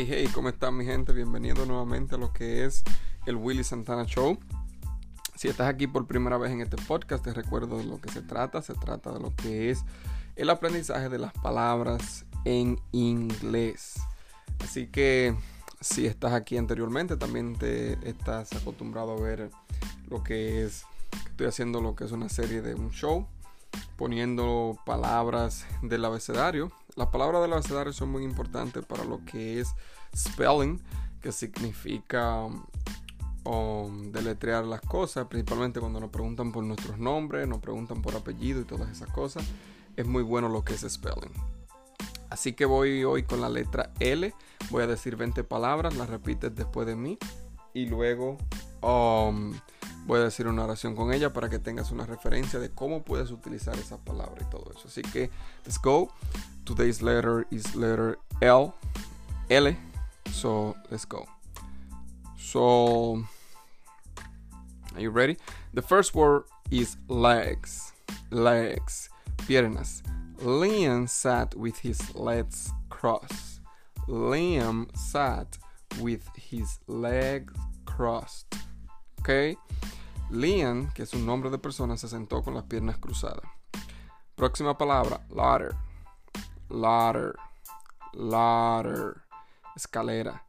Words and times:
Hey, 0.00 0.06
hey, 0.08 0.28
¿cómo 0.32 0.48
están 0.48 0.76
mi 0.76 0.84
gente? 0.84 1.12
Bienvenido 1.12 1.66
nuevamente 1.66 2.14
a 2.14 2.18
lo 2.18 2.32
que 2.32 2.64
es 2.64 2.84
el 3.26 3.34
Willy 3.34 3.64
Santana 3.64 4.04
Show. 4.04 4.38
Si 5.34 5.48
estás 5.48 5.66
aquí 5.66 5.88
por 5.88 6.06
primera 6.06 6.38
vez 6.38 6.52
en 6.52 6.60
este 6.60 6.76
podcast, 6.76 7.24
te 7.24 7.34
recuerdo 7.34 7.78
de 7.78 7.84
lo 7.84 8.00
que 8.00 8.08
se 8.12 8.22
trata. 8.22 8.62
Se 8.62 8.74
trata 8.74 9.10
de 9.10 9.18
lo 9.18 9.34
que 9.34 9.70
es 9.70 9.84
el 10.36 10.50
aprendizaje 10.50 11.08
de 11.08 11.18
las 11.18 11.32
palabras 11.32 12.26
en 12.44 12.78
inglés. 12.92 13.94
Así 14.60 14.86
que 14.86 15.34
si 15.80 16.06
estás 16.06 16.32
aquí 16.32 16.56
anteriormente, 16.56 17.16
también 17.16 17.56
te 17.56 17.94
estás 18.08 18.52
acostumbrado 18.52 19.18
a 19.18 19.20
ver 19.20 19.50
lo 20.08 20.22
que 20.22 20.64
es, 20.64 20.84
estoy 21.26 21.48
haciendo 21.48 21.80
lo 21.80 21.96
que 21.96 22.04
es 22.04 22.12
una 22.12 22.28
serie 22.28 22.62
de 22.62 22.76
un 22.76 22.92
show, 22.92 23.26
poniendo 23.96 24.78
palabras 24.86 25.66
del 25.82 26.04
abecedario 26.04 26.70
las 26.98 27.08
palabras 27.08 27.40
del 27.40 27.52
abecedario 27.52 27.92
son 27.92 28.10
muy 28.10 28.24
importantes 28.24 28.84
para 28.84 29.04
lo 29.04 29.24
que 29.24 29.60
es 29.60 29.74
spelling, 30.14 30.82
que 31.22 31.30
significa 31.30 32.46
um, 33.44 34.10
deletrear 34.10 34.64
las 34.64 34.80
cosas, 34.80 35.28
principalmente 35.28 35.78
cuando 35.78 36.00
nos 36.00 36.10
preguntan 36.10 36.50
por 36.50 36.64
nuestros 36.64 36.98
nombres, 36.98 37.46
nos 37.46 37.60
preguntan 37.60 38.02
por 38.02 38.16
apellido 38.16 38.60
y 38.60 38.64
todas 38.64 38.90
esas 38.90 39.08
cosas. 39.10 39.44
Es 39.96 40.06
muy 40.06 40.24
bueno 40.24 40.48
lo 40.48 40.64
que 40.64 40.74
es 40.74 40.80
spelling. 40.80 41.32
Así 42.30 42.52
que 42.52 42.64
voy 42.64 43.04
hoy 43.04 43.22
con 43.22 43.40
la 43.40 43.48
letra 43.48 43.92
L. 44.00 44.34
Voy 44.70 44.82
a 44.82 44.86
decir 44.86 45.16
20 45.16 45.44
palabras, 45.44 45.96
las 45.96 46.10
repites 46.10 46.54
después 46.54 46.86
de 46.86 46.96
mí. 46.96 47.16
Y 47.74 47.86
luego 47.86 48.38
um, 48.82 49.54
voy 50.08 50.20
a 50.20 50.24
decir 50.24 50.48
una 50.48 50.64
oración 50.64 50.96
con 50.96 51.12
ella 51.12 51.34
para 51.34 51.50
que 51.50 51.58
tengas 51.58 51.90
una 51.90 52.06
referencia 52.06 52.58
de 52.58 52.70
cómo 52.70 53.02
puedes 53.02 53.30
utilizar 53.30 53.78
esa 53.78 53.98
palabra 53.98 54.42
y 54.42 54.48
todo 54.50 54.72
eso. 54.74 54.88
Así 54.88 55.02
que, 55.02 55.30
let's 55.66 55.78
go. 55.78 56.08
Today's 56.64 57.02
letter 57.02 57.46
is 57.50 57.74
letter 57.76 58.18
L. 58.40 58.72
L. 59.50 59.76
So, 60.32 60.74
let's 60.90 61.04
go. 61.04 61.26
So, 62.38 63.22
are 64.94 65.02
you 65.02 65.10
ready? 65.10 65.36
The 65.74 65.82
first 65.82 66.14
word 66.14 66.44
is 66.70 66.96
legs. 67.08 67.92
Legs. 68.30 69.10
Piernas. 69.46 70.02
Liam 70.38 71.06
sat 71.06 71.54
with 71.54 71.80
his 71.80 72.14
legs 72.14 72.72
crossed. 72.88 73.60
Liam 74.08 74.88
sat 74.96 75.58
with 76.00 76.26
his 76.34 76.78
legs 76.86 77.52
crossed. 77.84 78.46
Okay? 79.20 79.56
Liam, 80.30 80.92
que 80.92 81.02
es 81.02 81.14
un 81.14 81.24
nombre 81.24 81.50
de 81.50 81.58
persona, 81.58 81.96
se 81.96 82.08
sentó 82.08 82.42
con 82.42 82.54
las 82.54 82.64
piernas 82.64 82.98
cruzadas. 82.98 83.44
Próxima 84.34 84.76
palabra, 84.76 85.26
ladder. 85.30 85.74
Ladder. 86.68 87.34
Ladder. 88.12 89.16
Escalera. 89.74 90.44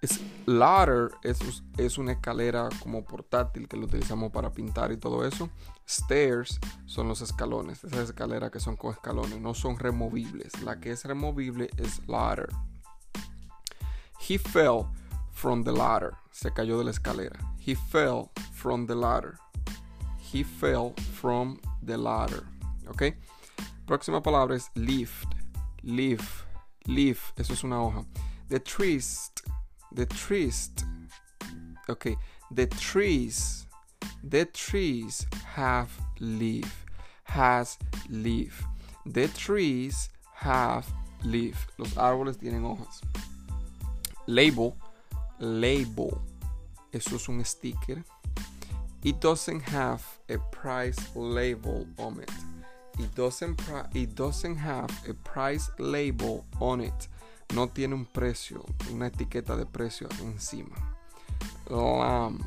Es, 0.00 0.20
ladder 0.46 1.12
es, 1.22 1.62
es, 1.76 1.96
una 1.96 2.12
escalera 2.12 2.68
como 2.82 3.04
portátil 3.04 3.68
que 3.68 3.76
lo 3.76 3.84
utilizamos 3.84 4.32
para 4.32 4.52
pintar 4.52 4.90
y 4.90 4.96
todo 4.96 5.24
eso. 5.24 5.48
Stairs 5.88 6.58
son 6.86 7.06
los 7.06 7.20
escalones, 7.20 7.84
esas 7.84 8.10
escaleras 8.10 8.50
que 8.50 8.58
son 8.58 8.76
con 8.76 8.92
escalones, 8.92 9.40
no 9.40 9.54
son 9.54 9.78
removibles. 9.78 10.60
La 10.62 10.80
que 10.80 10.90
es 10.90 11.04
removible 11.04 11.70
es 11.76 12.06
ladder. 12.08 12.48
He 14.28 14.38
fell 14.38 14.86
from 15.32 15.64
the 15.64 15.72
ladder. 15.72 16.14
Se 16.30 16.50
cayó 16.50 16.78
de 16.78 16.84
la 16.84 16.92
escalera. 16.92 17.38
He 17.58 17.74
fell 17.74 18.30
from 18.52 18.86
the 18.86 18.94
ladder. 18.94 19.38
He 20.18 20.42
fell 20.42 20.94
from 21.12 21.60
the 21.82 21.98
ladder. 21.98 22.44
¿Ok? 22.88 23.14
Próxima 23.86 24.22
palabra 24.22 24.54
es 24.54 24.70
lift. 24.76 25.34
Leaf. 25.82 26.44
Leaf. 26.86 27.32
Eso 27.36 27.52
es 27.52 27.64
una 27.64 27.76
hoja. 27.76 28.04
The 28.48 28.60
trees. 28.60 29.30
The 29.94 30.06
trees. 30.06 30.70
Ok. 31.88 32.16
The 32.50 32.66
trees. 32.66 33.66
The 34.22 34.46
trees 34.46 35.26
have 35.54 35.90
leaf. 36.20 36.86
Has 37.24 37.78
leaf. 38.08 38.64
The 39.06 39.28
trees 39.28 40.08
have 40.34 40.86
leaf. 41.24 41.66
Los 41.78 41.96
árboles 41.96 42.38
tienen 42.38 42.62
hojas. 42.64 43.00
Label. 44.26 44.76
Label. 45.42 46.20
Eso 46.92 47.16
es 47.16 47.28
un 47.28 47.44
sticker 47.44 48.04
It 49.04 49.20
doesn't 49.20 49.62
have 49.62 50.04
a 50.28 50.38
price 50.38 50.96
label 51.16 51.84
on 51.98 52.20
it. 52.20 52.30
It 53.00 53.12
doesn't, 53.16 53.60
it 53.94 54.14
doesn't 54.14 54.54
have 54.54 54.90
a 55.08 55.14
price 55.14 55.68
label 55.80 56.46
on 56.60 56.80
it. 56.80 57.08
No 57.52 57.66
tiene 57.66 57.94
un 57.94 58.06
precio, 58.06 58.64
una 58.92 59.10
etiqueta 59.10 59.56
de 59.56 59.66
precio 59.66 60.06
encima. 60.20 60.76
Lamb. 61.68 62.44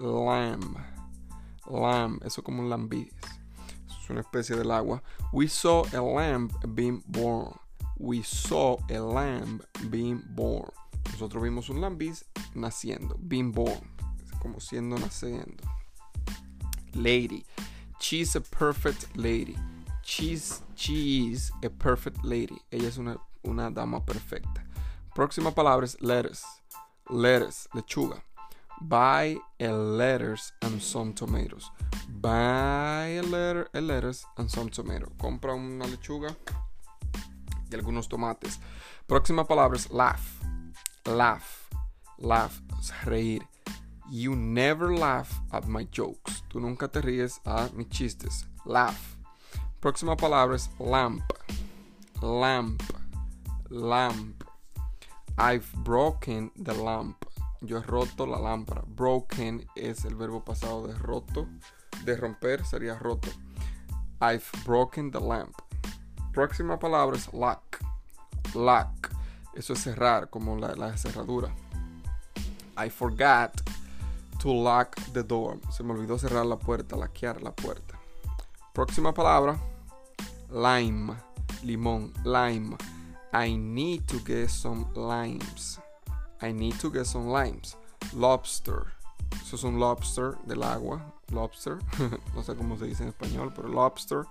Lamb. 0.00 0.76
Lamb. 1.70 2.20
Eso 2.24 2.42
como 2.42 2.62
un 2.62 2.68
lambis. 2.68 3.12
Es 3.86 4.10
una 4.10 4.22
especie 4.22 4.56
del 4.56 4.72
agua. 4.72 5.00
We 5.32 5.46
saw 5.46 5.84
a 5.92 6.00
lamb 6.02 6.50
being 6.74 7.04
born. 7.06 7.56
We 7.98 8.24
saw 8.24 8.78
a 8.90 8.98
lamb 8.98 9.62
being 9.90 10.22
born. 10.34 10.72
Nosotros 11.22 11.44
vimos 11.44 11.68
un 11.70 11.80
lambis 11.80 12.24
naciendo. 12.52 13.16
Being 13.16 13.52
born 13.52 13.80
como 14.40 14.58
siendo 14.58 14.98
naciendo. 14.98 15.62
Lady. 16.94 17.46
She's 18.00 18.34
a 18.34 18.40
perfect 18.40 19.16
lady. 19.16 19.56
She's, 20.02 20.62
she 20.74 21.30
is 21.30 21.52
a 21.62 21.70
perfect 21.70 22.24
lady. 22.24 22.58
Ella 22.72 22.88
es 22.88 22.98
una, 22.98 23.18
una 23.44 23.70
dama 23.70 24.04
perfecta. 24.04 24.64
Próxima 25.14 25.52
palabra 25.54 25.84
es 25.84 25.96
lettuce. 26.02 26.44
Lettuce, 27.08 27.68
lechuga. 27.72 28.20
Buy 28.80 29.38
a 29.60 29.68
lettuce 29.70 30.50
and 30.60 30.82
some 30.82 31.12
tomatoes. 31.12 31.70
Buy 32.08 33.16
a, 33.16 33.22
letter, 33.22 33.68
a 33.72 33.80
lettuce 33.80 34.26
and 34.38 34.50
some 34.50 34.70
tomatoes. 34.70 35.12
Compra 35.18 35.54
una 35.54 35.86
lechuga 35.86 36.34
y 37.70 37.76
algunos 37.76 38.08
tomates. 38.08 38.58
Próxima 39.06 39.46
palabra 39.46 39.76
es 39.76 39.88
laugh. 39.92 40.41
Laugh. 41.06 41.68
Laugh. 42.18 42.60
reír. 43.04 43.42
You 44.10 44.36
never 44.36 44.94
laugh 44.94 45.40
at 45.52 45.66
my 45.66 45.84
jokes. 45.90 46.42
Tú 46.48 46.60
nunca 46.60 46.88
te 46.88 47.00
ríes 47.00 47.40
a 47.44 47.68
mis 47.74 47.88
chistes. 47.88 48.46
Laugh. 48.64 49.16
Próxima 49.80 50.16
palabra 50.16 50.54
es 50.54 50.68
lamp. 50.78 51.22
Lamp. 52.20 52.82
Lamp. 53.70 54.44
I've 55.38 55.72
broken 55.82 56.50
the 56.56 56.74
lamp. 56.74 57.24
Yo 57.62 57.78
he 57.78 57.86
roto 57.86 58.26
la 58.26 58.38
lámpara. 58.38 58.84
Broken 58.86 59.66
es 59.76 60.04
el 60.04 60.14
verbo 60.14 60.44
pasado 60.44 60.86
de 60.86 60.94
roto. 60.94 61.48
De 62.04 62.16
romper 62.16 62.64
sería 62.64 62.98
roto. 63.00 63.30
I've 64.20 64.48
broken 64.64 65.10
the 65.10 65.20
lamp. 65.20 65.54
Próxima 66.32 66.78
palabra 66.78 67.16
es 67.16 67.32
lock. 67.32 67.80
Lock. 68.54 69.11
Eso 69.54 69.74
es 69.74 69.82
cerrar, 69.82 70.30
como 70.30 70.56
la, 70.56 70.96
cerradura. 70.96 71.54
I 72.76 72.88
forgot 72.88 73.60
to 74.38 74.52
lock 74.52 74.96
the 75.12 75.22
door. 75.22 75.60
Se 75.70 75.82
me 75.82 75.92
olvidó 75.92 76.18
cerrar 76.18 76.46
la 76.46 76.56
puerta, 76.56 76.96
laquear 76.96 77.42
la 77.42 77.52
puerta. 77.52 77.98
Próxima 78.72 79.12
palabra, 79.12 79.58
lime, 80.50 81.14
limón, 81.62 82.12
lime. 82.24 82.76
I 83.34 83.56
need 83.56 84.06
to 84.08 84.18
get 84.20 84.48
some 84.48 84.86
limes. 84.94 85.78
I 86.40 86.52
need 86.52 86.78
to 86.80 86.90
get 86.90 87.06
some 87.06 87.28
limes. 87.28 87.76
Lobster. 88.14 88.92
Eso 89.40 89.56
es 89.56 89.64
un 89.64 89.78
lobster 89.78 90.36
del 90.46 90.62
agua. 90.62 91.00
Lobster. 91.30 91.78
no 92.34 92.42
sé 92.42 92.54
cómo 92.56 92.78
se 92.78 92.86
dice 92.86 93.02
en 93.02 93.10
español, 93.10 93.52
pero 93.54 93.68
lobster. 93.68 94.26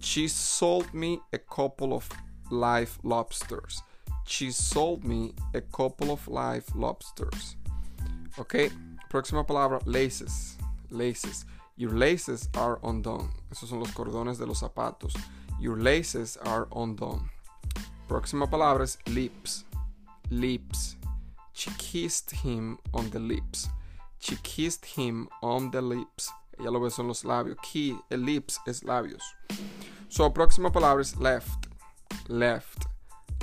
She 0.00 0.28
sold 0.28 0.92
me 0.94 1.20
a 1.32 1.38
couple 1.38 1.92
of 1.92 2.08
live 2.50 2.98
lobsters. 3.02 3.82
She 4.28 4.50
sold 4.50 5.04
me 5.04 5.32
a 5.54 5.60
couple 5.60 6.12
of 6.12 6.28
live 6.28 6.64
lobsters. 6.76 7.56
Okay, 8.38 8.70
Próxima 9.08 9.46
palabra, 9.46 9.80
laces. 9.86 10.58
Laces. 10.90 11.46
Your 11.76 11.92
laces 11.92 12.48
are 12.54 12.78
undone. 12.82 13.30
Esos 13.50 13.70
son 13.70 13.80
los 13.80 13.90
cordones 13.92 14.38
de 14.38 14.44
los 14.46 14.60
zapatos. 14.60 15.16
Your 15.58 15.78
laces 15.78 16.36
are 16.44 16.68
undone. 16.72 17.30
Próxima 18.06 18.46
palabra 18.50 18.82
es 18.82 18.98
lips. 19.06 19.64
Lips. 20.30 20.96
She 21.54 21.70
kissed 21.78 22.30
him 22.30 22.78
on 22.92 23.08
the 23.10 23.18
lips. 23.18 23.68
She 24.18 24.36
kissed 24.42 24.84
him 24.84 25.28
on 25.42 25.70
the 25.70 25.80
lips. 25.80 26.30
Ella 26.60 26.70
lo 26.70 26.80
besó 26.80 27.00
en 27.00 27.08
los 27.08 27.24
labios. 27.24 27.56
Key, 27.62 27.96
lips 28.10 28.60
es 28.66 28.82
labios. 28.82 29.22
So, 30.10 30.28
próxima 30.30 30.70
palabra 30.70 31.00
es 31.00 31.16
left. 31.16 31.68
Left. 32.28 32.86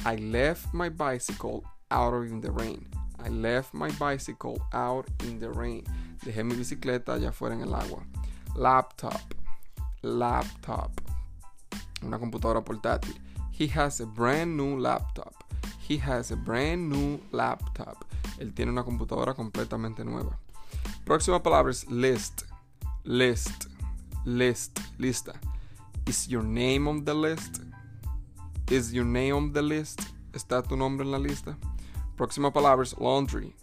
I 0.06 0.18
left 0.18 0.72
my 0.72 0.90
bicycle 0.90 1.64
out 1.90 2.14
in 2.14 2.40
the 2.40 2.52
rain. 2.52 2.88
I 3.24 3.30
left 3.30 3.74
my 3.74 3.90
bicycle 3.98 4.62
out 4.72 5.08
in 5.24 5.40
the 5.40 5.50
rain. 5.50 5.84
Dejé 6.24 6.44
mi 6.46 6.56
bicicleta 6.56 7.14
allá 7.14 7.30
afuera 7.30 7.56
en 7.56 7.62
el 7.62 7.74
agua. 7.74 8.04
Laptop. 8.56 9.34
Laptop. 10.04 11.02
Una 12.04 12.20
computadora 12.20 12.64
portátil. 12.64 13.16
He 13.52 13.66
has 13.68 14.00
a 14.00 14.06
brand 14.06 14.56
new 14.56 14.78
laptop. 14.78 15.34
He 15.80 15.98
has 15.98 16.30
a 16.30 16.36
brand 16.36 16.88
new 16.88 17.20
laptop. 17.32 18.06
Él 18.40 18.54
tiene 18.54 18.70
una 18.70 18.84
computadora 18.84 19.34
completamente 19.34 20.06
nueva. 20.06 20.38
Próxima 21.04 21.42
palabra 21.42 21.72
es 21.72 21.90
list. 21.90 22.44
List. 23.04 23.68
List. 24.24 24.80
Lista. 25.00 25.34
Is 26.06 26.28
your 26.28 26.44
name 26.44 26.88
on 26.88 27.06
the 27.06 27.14
list? 27.16 27.65
Is 28.70 28.94
your 28.94 29.06
name 29.06 29.36
on 29.36 29.54
the 29.54 29.62
list? 29.62 30.02
¿Está 30.34 30.68
tu 30.68 30.76
nombre 30.76 31.06
en 31.06 31.12
la 31.12 31.20
lista? 31.20 31.56
Próxima 32.18 32.52
palabra 32.52 32.82
es 32.84 32.98
laundry. 33.00 33.54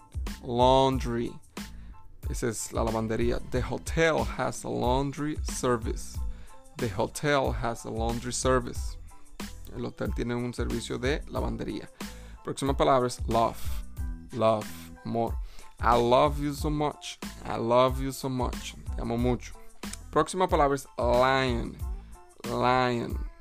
Laundry. 0.45 1.33
Esa 2.31 2.47
es 2.49 2.73
la 2.73 2.85
lavandería. 2.85 3.41
The 3.51 3.61
hotel 3.61 4.23
has 4.23 4.63
a 4.63 4.69
laundry 4.69 5.39
service. 5.43 6.17
The 6.77 6.89
hotel 6.89 7.51
has 7.51 7.85
a 7.85 7.91
laundry 7.91 8.33
service. 8.33 8.97
El 9.77 9.87
hotel 9.87 10.15
tiene 10.15 10.37
un 10.37 10.53
servicio 10.53 10.99
de 10.99 11.21
lavandería. 11.29 11.89
Próxima 12.45 12.77
palabra 12.77 13.09
es 13.09 13.21
love. 13.27 13.61
Love. 14.35 14.69
Amor. 15.05 15.35
I 15.81 15.97
love 15.97 16.41
you 16.41 16.53
so 16.53 16.71
much. 16.71 17.19
I 17.45 17.57
love 17.57 18.01
you 18.01 18.13
so 18.13 18.29
much. 18.29 18.75
Te 18.95 19.03
amo 19.03 19.17
mucho. 19.17 19.53
Próxima 20.13 20.49
palabra 20.49 20.75
es 20.77 20.87
lion. 20.97 21.77
Lion. 22.45 23.32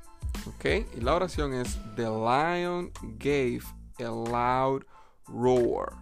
¿Ok? 0.46 0.64
Y 0.96 1.00
la 1.00 1.14
oración 1.14 1.54
es 1.54 1.78
The 1.96 2.08
lion 2.08 2.90
gave 3.18 3.62
a 3.98 4.10
loud 4.10 4.84
roar. 5.26 5.92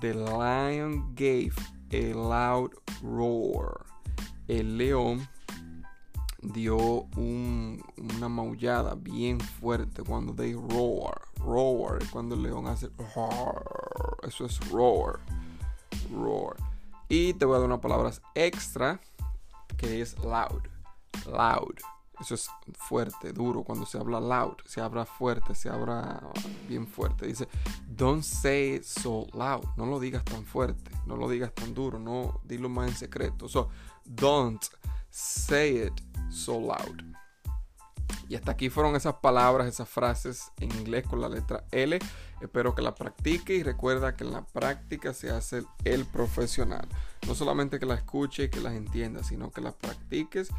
The 0.00 0.14
lion 0.14 1.14
gave 1.14 1.52
a 1.92 2.14
loud 2.14 2.72
roar. 3.02 3.84
El 4.48 4.78
león 4.78 5.28
dio 6.42 6.76
una 7.16 8.28
maullada 8.28 8.94
bien 8.94 9.40
fuerte 9.40 10.02
cuando 10.02 10.34
they 10.34 10.54
roar. 10.54 11.20
Roar 11.36 11.98
cuando 12.10 12.34
el 12.34 12.42
león 12.42 12.66
hace 12.66 12.90
eso 14.22 14.46
es 14.46 14.70
roar. 14.70 15.20
Roar. 16.12 16.56
Y 17.08 17.34
te 17.34 17.44
voy 17.44 17.56
a 17.56 17.58
dar 17.58 17.66
unas 17.66 17.80
palabras 17.80 18.22
extra 18.34 19.00
que 19.76 20.00
es 20.00 20.18
loud. 20.18 20.62
Loud. 21.26 21.78
Eso 22.22 22.36
es 22.36 22.48
fuerte, 22.74 23.32
duro. 23.32 23.64
Cuando 23.64 23.84
se 23.84 23.98
habla 23.98 24.20
loud, 24.20 24.54
se 24.64 24.80
habla 24.80 25.04
fuerte, 25.04 25.56
se 25.56 25.68
habla 25.68 26.22
bien 26.68 26.86
fuerte. 26.86 27.26
Dice, 27.26 27.48
don't 27.88 28.22
say 28.22 28.76
it 28.76 28.84
so 28.84 29.26
loud. 29.32 29.64
No 29.76 29.86
lo 29.86 29.98
digas 29.98 30.24
tan 30.24 30.44
fuerte, 30.44 30.92
no 31.04 31.16
lo 31.16 31.28
digas 31.28 31.52
tan 31.52 31.74
duro, 31.74 31.98
no 31.98 32.40
dilo 32.44 32.68
más 32.68 32.90
en 32.90 32.96
secreto. 32.96 33.48
So, 33.48 33.70
don't 34.04 34.64
say 35.10 35.86
it 35.86 36.00
so 36.30 36.60
loud. 36.60 37.02
Y 38.28 38.36
hasta 38.36 38.52
aquí 38.52 38.70
fueron 38.70 38.94
esas 38.94 39.16
palabras, 39.16 39.66
esas 39.66 39.88
frases 39.88 40.52
en 40.60 40.70
inglés 40.78 41.04
con 41.04 41.20
la 41.20 41.28
letra 41.28 41.64
L. 41.72 41.98
Espero 42.40 42.74
que 42.74 42.82
la 42.82 42.94
practique 42.94 43.54
y 43.56 43.64
recuerda 43.64 44.14
que 44.14 44.22
en 44.22 44.32
la 44.32 44.44
práctica 44.44 45.12
se 45.12 45.30
hace 45.30 45.64
el 45.84 46.06
profesional. 46.06 46.88
No 47.26 47.34
solamente 47.34 47.80
que 47.80 47.86
la 47.86 47.94
escuche 47.94 48.44
y 48.44 48.48
que 48.48 48.60
las 48.60 48.74
entienda, 48.74 49.24
sino 49.24 49.50
que 49.50 49.60
las 49.60 49.74
practiques 49.74 50.50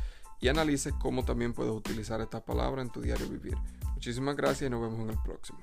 y 0.43 0.49
analices 0.49 0.93
cómo 0.99 1.23
también 1.23 1.53
puedes 1.53 1.71
utilizar 1.71 2.19
esta 2.19 2.43
palabra 2.43 2.81
en 2.81 2.89
tu 2.89 2.99
diario 2.99 3.29
vivir. 3.29 3.55
Muchísimas 3.93 4.35
gracias 4.35 4.67
y 4.67 4.69
nos 4.69 4.81
vemos 4.81 4.99
en 4.99 5.11
el 5.11 5.17
próximo. 5.23 5.57